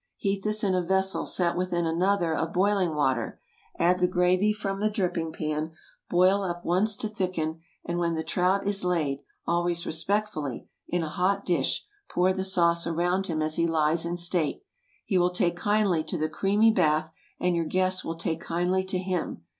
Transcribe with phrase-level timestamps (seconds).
[0.17, 3.39] Heat this in a vessel set within another of boiling water,
[3.77, 5.73] add the gravy from the dripping pan,
[6.09, 11.85] boil up once to thicken, and when the trout is laid—always respectfully—in a hot dish,
[12.09, 14.63] pour the sauce around him as he lies in state.
[15.05, 18.97] He will take kindly to the creamy bath, and your guests will take kindly to
[18.97, 19.43] him.